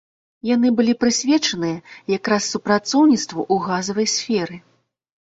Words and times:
Яны 0.49 0.69
былі 0.77 0.93
прысвечаныя 1.01 1.77
якраз 2.17 2.47
супрацоўніцтву 2.53 3.41
ў 3.53 3.67
газавай 3.67 4.07
сферы. 4.15 4.57